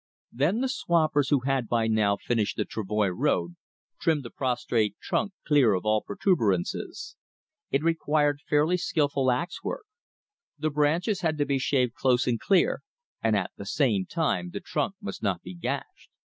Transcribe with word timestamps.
Then 0.31 0.61
the 0.61 0.67
swampers, 0.67 1.29
who 1.29 1.41
had 1.41 1.67
by 1.67 1.85
now 1.85 2.17
finished 2.17 2.57
the 2.57 2.65
travoy 2.65 3.09
road, 3.15 3.55
trimmed 3.99 4.23
the 4.23 4.31
prostrate 4.31 4.97
trunk 4.99 5.31
clear 5.45 5.75
of 5.75 5.85
all 5.85 6.01
protuberances. 6.01 7.15
It 7.69 7.83
required 7.83 8.39
fairly 8.49 8.77
skillful 8.77 9.29
ax 9.29 9.63
work. 9.63 9.85
The 10.57 10.71
branches 10.71 11.21
had 11.21 11.37
to 11.37 11.45
be 11.45 11.59
shaved 11.59 11.93
close 11.93 12.25
and 12.25 12.39
clear, 12.39 12.81
and 13.21 13.37
at 13.37 13.51
the 13.57 13.65
same 13.67 14.07
time 14.07 14.49
the 14.49 14.59
trunk 14.59 14.95
must 15.01 15.21
not 15.21 15.43
be 15.43 15.53
gashed. 15.53 16.09